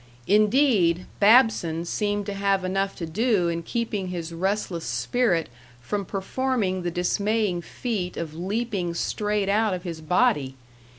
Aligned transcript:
Indeed, 0.25 1.05
Babson 1.19 1.85
seemed 1.85 2.25
to 2.25 2.33
have 2.33 2.65
enough 2.65 2.95
to 2.95 3.05
do 3.05 3.49
in 3.49 3.61
keeping 3.61 4.07
his 4.07 4.33
restless 4.33 4.83
spirit 4.83 5.47
from 5.79 6.05
performing 6.05 6.81
the 6.81 6.89
dismaying 6.89 7.61
feat 7.61 8.17
of 8.17 8.33
leaping 8.33 8.95
straight 8.95 9.47
out 9.47 9.75
of 9.75 9.83
his 9.83 10.01
body. 10.01 10.55